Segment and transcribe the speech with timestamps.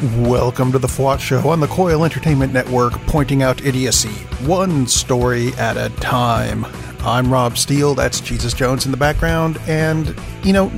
[0.00, 4.08] Welcome to the FWOT Show on the Coil Entertainment Network, pointing out idiocy,
[4.46, 6.64] one story at a time.
[7.00, 10.72] I'm Rob Steele, that's Jesus Jones in the background, and, you know,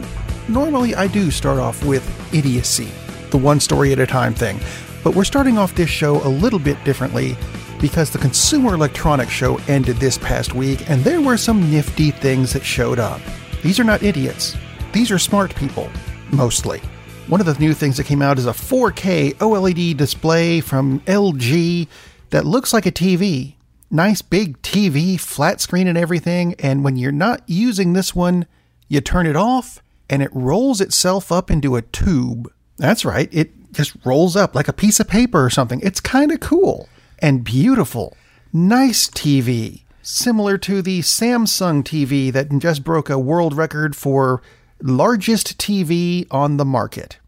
[0.49, 2.05] normally I do start off with
[2.35, 2.89] idiocy,
[3.31, 4.59] the one story at a time thing,
[5.05, 7.37] but we're starting off this show a little bit differently
[7.81, 12.53] because the Consumer Electronics Show ended this past week, and there were some nifty things
[12.55, 13.21] that showed up.
[13.63, 14.57] These are not idiots,
[14.91, 15.89] these are smart people,
[16.33, 16.83] mostly.
[17.29, 21.87] One of the new things that came out is a 4K OLED display from LG
[22.31, 23.55] that looks like a TV.
[23.91, 26.55] Nice big TV, flat screen and everything.
[26.59, 28.47] And when you're not using this one,
[28.89, 32.53] you turn it off and it rolls itself up into a tube.
[32.77, 35.81] That's right, it just rolls up like a piece of paper or something.
[35.81, 36.89] It's kind of cool
[37.21, 38.17] and beautiful.
[38.53, 39.85] Nice TV.
[40.03, 44.43] Similar to the Samsung TV that just broke a world record for
[44.83, 47.19] largest TV on the market.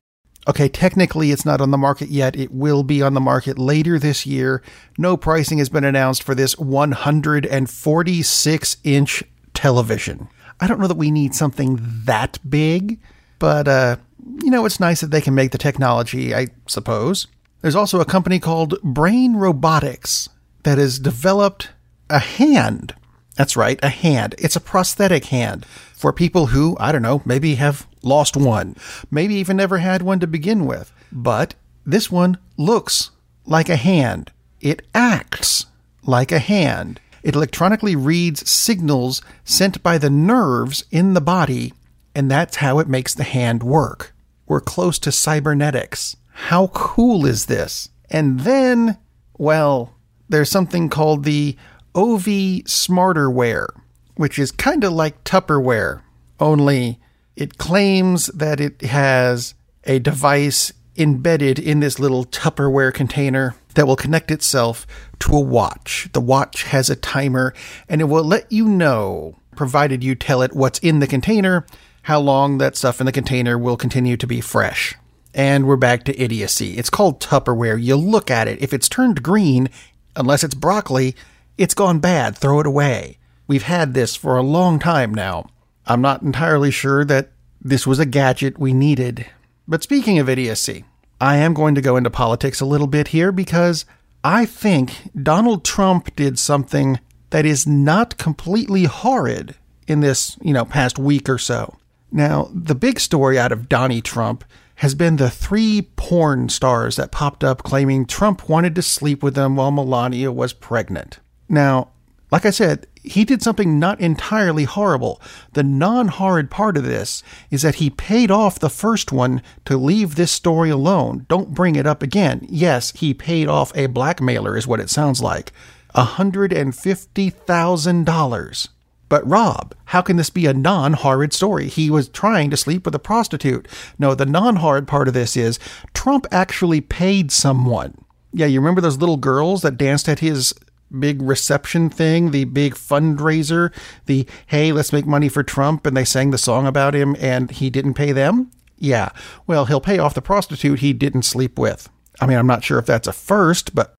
[0.46, 2.36] Okay, technically it's not on the market yet.
[2.36, 4.62] It will be on the market later this year.
[4.98, 10.28] No pricing has been announced for this 146 inch television.
[10.60, 13.00] I don't know that we need something that big,
[13.38, 13.96] but uh,
[14.42, 17.26] you know, it's nice that they can make the technology, I suppose.
[17.62, 20.28] There's also a company called Brain Robotics
[20.64, 21.70] that has developed
[22.10, 22.94] a hand.
[23.36, 24.34] That's right, a hand.
[24.38, 28.76] It's a prosthetic hand for people who, I don't know, maybe have lost one,
[29.10, 30.92] maybe even never had one to begin with.
[31.10, 31.54] But
[31.84, 33.10] this one looks
[33.46, 34.30] like a hand.
[34.60, 35.66] It acts
[36.04, 37.00] like a hand.
[37.22, 41.72] It electronically reads signals sent by the nerves in the body,
[42.14, 44.14] and that's how it makes the hand work.
[44.46, 46.16] We're close to cybernetics.
[46.32, 47.88] How cool is this?
[48.10, 48.98] And then,
[49.38, 49.94] well,
[50.28, 51.56] there's something called the
[51.94, 53.68] Ovie Smarterware,
[54.16, 56.02] which is kind of like Tupperware,
[56.40, 56.98] only
[57.36, 63.96] it claims that it has a device embedded in this little Tupperware container that will
[63.96, 64.86] connect itself
[65.20, 66.08] to a watch.
[66.12, 67.52] The watch has a timer
[67.88, 71.66] and it will let you know, provided you tell it what's in the container,
[72.02, 74.94] how long that stuff in the container will continue to be fresh.
[75.32, 76.76] And we're back to idiocy.
[76.76, 77.82] It's called Tupperware.
[77.82, 78.62] You look at it.
[78.62, 79.68] If it's turned green,
[80.14, 81.16] unless it's broccoli,
[81.56, 82.36] it's gone bad.
[82.36, 83.18] Throw it away.
[83.46, 85.46] We've had this for a long time now.
[85.86, 89.26] I'm not entirely sure that this was a gadget we needed.
[89.66, 90.84] But speaking of idiocy,
[91.20, 93.84] I am going to go into politics a little bit here because
[94.22, 96.98] I think Donald Trump did something
[97.30, 99.54] that is not completely horrid
[99.86, 101.76] in this, you know, past week or so.
[102.10, 104.44] Now, the big story out of Donnie Trump
[104.76, 109.34] has been the three porn stars that popped up claiming Trump wanted to sleep with
[109.34, 111.20] them while Melania was pregnant.
[111.48, 111.88] Now,
[112.30, 115.20] like I said, he did something not entirely horrible.
[115.52, 119.76] The non horrid part of this is that he paid off the first one to
[119.76, 121.26] leave this story alone.
[121.28, 122.46] Don't bring it up again.
[122.48, 125.52] Yes, he paid off a blackmailer, is what it sounds like.
[125.94, 128.68] $150,000.
[129.08, 131.68] But Rob, how can this be a non horrid story?
[131.68, 133.68] He was trying to sleep with a prostitute.
[133.98, 135.58] No, the non horrid part of this is
[135.92, 137.94] Trump actually paid someone.
[138.32, 140.52] Yeah, you remember those little girls that danced at his
[140.98, 143.72] big reception thing, the big fundraiser,
[144.06, 147.50] the hey, let's make money for Trump, and they sang the song about him and
[147.50, 148.50] he didn't pay them?
[148.78, 149.10] Yeah.
[149.46, 151.88] Well, he'll pay off the prostitute he didn't sleep with.
[152.20, 153.94] I mean, I'm not sure if that's a first, but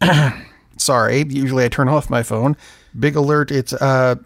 [0.76, 2.56] sorry, usually I turn off my phone.
[2.98, 4.16] Big alert, it's uh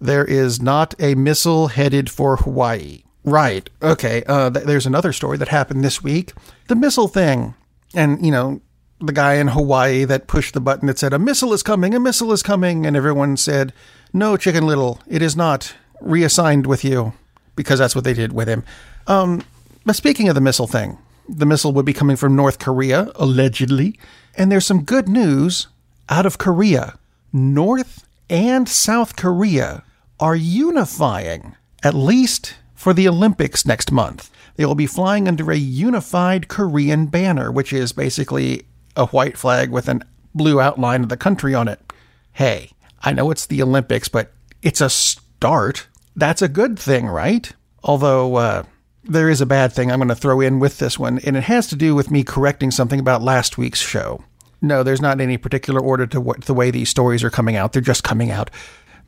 [0.00, 3.02] there is not a missile headed for Hawaii.
[3.24, 3.68] Right.
[3.82, 4.22] Okay.
[4.26, 6.32] Uh, th- there's another story that happened this week.
[6.68, 7.54] The missile thing.
[7.94, 8.60] And, you know,
[9.06, 12.00] the guy in Hawaii that pushed the button that said, A missile is coming, a
[12.00, 12.86] missile is coming.
[12.86, 13.72] And everyone said,
[14.12, 17.12] No, Chicken Little, it is not reassigned with you,
[17.56, 18.64] because that's what they did with him.
[19.06, 19.42] Um,
[19.84, 20.98] but speaking of the missile thing,
[21.28, 23.98] the missile would be coming from North Korea, allegedly.
[24.36, 25.68] And there's some good news
[26.08, 26.98] out of Korea.
[27.32, 29.84] North and South Korea
[30.20, 34.30] are unifying, at least for the Olympics next month.
[34.56, 39.70] They will be flying under a unified Korean banner, which is basically a white flag
[39.70, 40.00] with a
[40.34, 41.80] blue outline of the country on it.
[42.32, 42.70] Hey,
[43.02, 44.32] I know it's the Olympics, but
[44.62, 45.86] it's a start.
[46.16, 47.52] That's a good thing, right?
[47.82, 48.62] Although, uh,
[49.04, 51.44] there is a bad thing I'm going to throw in with this one, and it
[51.44, 54.24] has to do with me correcting something about last week's show.
[54.62, 57.72] No, there's not any particular order to what, the way these stories are coming out.
[57.72, 58.50] They're just coming out.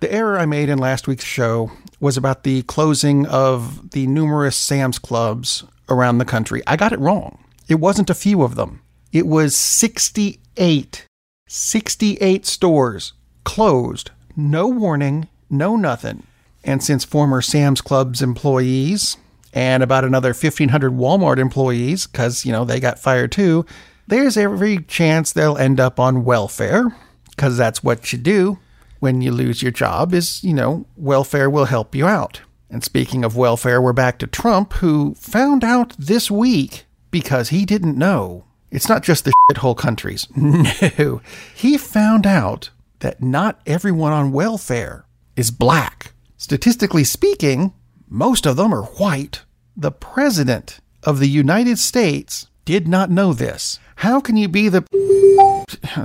[0.00, 4.56] The error I made in last week's show was about the closing of the numerous
[4.56, 6.62] Sam's Clubs around the country.
[6.66, 7.42] I got it wrong.
[7.68, 8.82] It wasn't a few of them.
[9.16, 11.06] It was 68.
[11.48, 13.14] 68 stores
[13.44, 14.10] closed.
[14.36, 16.24] No warning, no nothing.
[16.62, 19.16] And since former Sam's Club's employees
[19.54, 23.64] and about another 1,500 Walmart employees, because, you know, they got fired too,
[24.06, 26.94] there's every chance they'll end up on welfare,
[27.30, 28.58] because that's what you do
[29.00, 32.42] when you lose your job is, you know, welfare will help you out.
[32.68, 37.64] And speaking of welfare, we're back to Trump, who found out this week because he
[37.64, 38.44] didn't know.
[38.76, 40.28] It's not just the shithole countries.
[40.36, 41.22] No.
[41.54, 42.68] He found out
[42.98, 46.12] that not everyone on welfare is black.
[46.36, 47.72] Statistically speaking,
[48.06, 49.44] most of them are white.
[49.78, 53.78] The President of the United States did not know this.
[53.96, 54.84] How can you be the.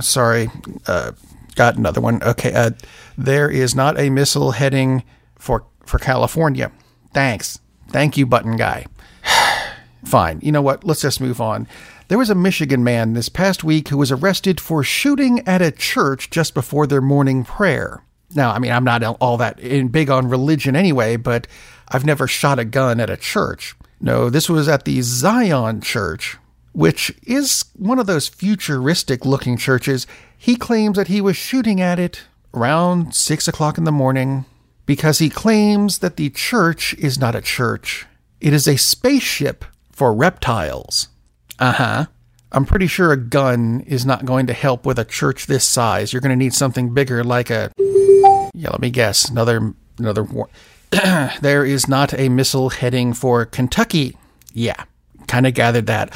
[0.00, 0.48] Sorry,
[0.86, 1.12] uh,
[1.54, 2.22] got another one.
[2.22, 2.70] Okay, uh,
[3.18, 5.02] there is not a missile heading
[5.38, 6.72] for, for California.
[7.12, 7.58] Thanks.
[7.90, 8.86] Thank you, button guy.
[10.06, 10.40] Fine.
[10.42, 10.84] You know what?
[10.84, 11.68] Let's just move on.
[12.12, 15.70] There was a Michigan man this past week who was arrested for shooting at a
[15.70, 18.02] church just before their morning prayer.
[18.34, 19.56] Now, I mean, I'm not all that
[19.90, 21.46] big on religion anyway, but
[21.88, 23.74] I've never shot a gun at a church.
[23.98, 26.36] No, this was at the Zion Church,
[26.72, 30.06] which is one of those futuristic looking churches.
[30.36, 34.44] He claims that he was shooting at it around six o'clock in the morning
[34.84, 38.04] because he claims that the church is not a church.
[38.38, 41.08] It is a spaceship for reptiles.
[41.62, 42.06] Uh huh.
[42.50, 46.12] I'm pretty sure a gun is not going to help with a church this size.
[46.12, 47.70] You're going to need something bigger, like a.
[48.52, 49.28] Yeah, let me guess.
[49.28, 50.24] Another another.
[50.24, 50.50] War-
[51.40, 54.18] there is not a missile heading for Kentucky.
[54.52, 54.84] Yeah,
[55.28, 56.12] kind of gathered that.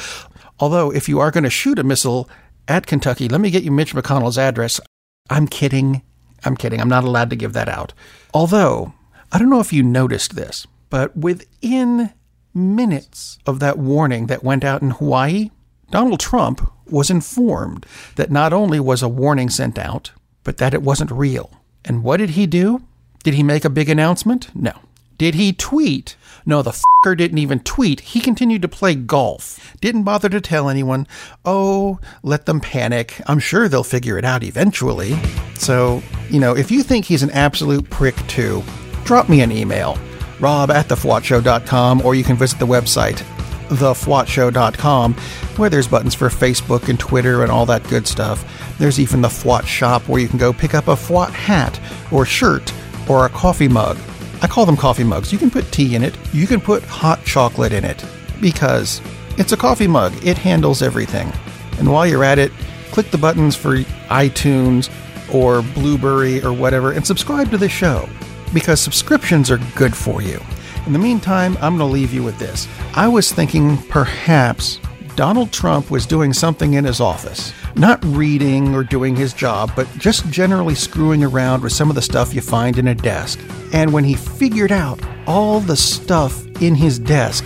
[0.59, 2.29] Although, if you are going to shoot a missile
[2.67, 4.81] at Kentucky, let me get you Mitch McConnell's address.
[5.29, 6.01] I'm kidding.
[6.43, 6.81] I'm kidding.
[6.81, 7.93] I'm not allowed to give that out.
[8.33, 8.93] Although,
[9.31, 12.11] I don't know if you noticed this, but within
[12.57, 15.51] minutes of that warning that went out in Hawaii,
[15.91, 20.11] Donald Trump was informed that not only was a warning sent out,
[20.43, 21.51] but that it wasn't real.
[21.85, 22.81] And what did he do?
[23.23, 24.49] Did he make a big announcement?
[24.55, 24.73] No.
[25.17, 26.15] Did he tweet?
[26.45, 28.01] No, the fucker didn't even tweet.
[28.01, 29.75] He continued to play golf.
[29.81, 31.07] Didn't bother to tell anyone.
[31.43, 33.19] Oh, let them panic.
[33.27, 35.17] I'm sure they'll figure it out eventually.
[35.55, 38.63] So, you know, if you think he's an absolute prick too,
[39.05, 39.97] drop me an email.
[40.39, 43.23] Rob at thefwotshow.com, or you can visit the website
[43.67, 45.13] thefwotshow.com,
[45.57, 48.77] where there's buttons for Facebook and Twitter and all that good stuff.
[48.77, 51.79] There's even the Fwot shop where you can go pick up a Fwot hat
[52.11, 52.73] or shirt
[53.09, 53.97] or a coffee mug.
[54.41, 55.33] I call them coffee mugs.
[55.33, 58.03] You can put tea in it, you can put hot chocolate in it,
[58.39, 59.01] because
[59.37, 60.13] it's a coffee mug.
[60.25, 61.31] It handles everything.
[61.79, 62.51] And while you're at it,
[62.91, 63.77] click the buttons for
[64.09, 64.89] iTunes
[65.33, 68.07] or Blubrry or whatever and subscribe to the show,
[68.53, 70.39] because subscriptions are good for you.
[70.85, 72.67] In the meantime, I'm going to leave you with this.
[72.95, 74.79] I was thinking perhaps
[75.15, 77.51] Donald Trump was doing something in his office.
[77.75, 82.01] Not reading or doing his job, but just generally screwing around with some of the
[82.01, 83.39] stuff you find in a desk.
[83.73, 87.45] And when he figured out all the stuff in his desk,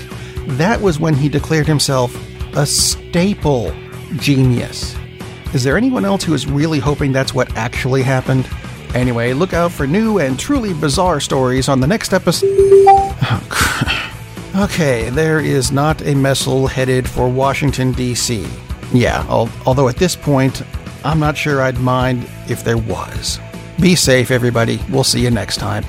[0.57, 2.15] that was when he declared himself
[2.55, 3.73] a staple
[4.17, 4.95] genius.
[5.53, 8.49] Is there anyone else who is really hoping that's what actually happened?
[8.93, 12.49] Anyway, look out for new and truly bizarre stories on the next episode.
[12.83, 18.45] Oh, okay, there is not a missile headed for Washington, D.C.
[18.93, 20.61] Yeah, al- although at this point,
[21.05, 23.39] I'm not sure I'd mind if there was.
[23.79, 24.79] Be safe, everybody.
[24.89, 25.85] We'll see you next time.